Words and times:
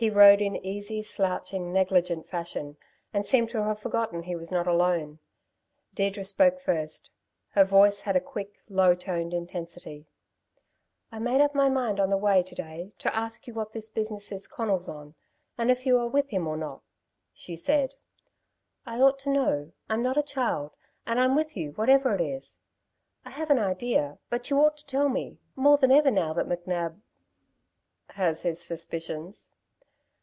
He 0.00 0.10
rode 0.10 0.40
in 0.40 0.54
easy, 0.64 1.02
slouching, 1.02 1.72
negligent 1.72 2.28
fashion, 2.28 2.76
and 3.12 3.26
seemed 3.26 3.48
to 3.50 3.64
have 3.64 3.80
forgotten 3.80 4.22
he 4.22 4.36
was 4.36 4.52
not 4.52 4.68
alone. 4.68 5.18
Deirdre 5.92 6.22
spoke 6.22 6.60
first. 6.60 7.10
Her 7.48 7.64
voice 7.64 8.02
had 8.02 8.14
a 8.14 8.20
quick, 8.20 8.60
low 8.68 8.94
toned 8.94 9.34
intensity. 9.34 10.06
"I 11.10 11.18
made 11.18 11.40
up 11.40 11.52
my 11.52 11.68
mind 11.68 11.98
on 11.98 12.10
the 12.10 12.16
way, 12.16 12.44
to 12.44 12.54
day, 12.54 12.92
to 12.98 13.12
ask 13.12 13.48
you 13.48 13.54
what 13.54 13.72
this 13.72 13.90
business 13.90 14.30
is 14.30 14.46
Conal's 14.46 14.88
on, 14.88 15.16
and 15.58 15.68
if 15.68 15.84
you 15.84 15.98
are 15.98 16.06
with 16.06 16.28
him, 16.28 16.46
or 16.46 16.56
not?" 16.56 16.84
she 17.34 17.56
said. 17.56 17.96
"I 18.86 19.00
ought 19.00 19.18
to 19.22 19.30
know. 19.30 19.72
I'm 19.90 20.00
not 20.04 20.16
a 20.16 20.22
child, 20.22 20.76
and 21.06 21.18
I'm 21.18 21.34
with 21.34 21.56
you 21.56 21.72
whatever 21.72 22.14
it 22.14 22.20
is. 22.20 22.56
I 23.24 23.30
have 23.30 23.50
an 23.50 23.58
idea; 23.58 24.20
but 24.30 24.48
you 24.48 24.60
ought 24.60 24.76
to 24.76 24.86
tell 24.86 25.08
me, 25.08 25.40
more 25.56 25.76
than 25.76 25.90
ever 25.90 26.12
now 26.12 26.32
that 26.34 26.46
McNab" 26.48 27.00
"Has 28.10 28.42
his 28.44 28.62
suspicions." 28.62 29.50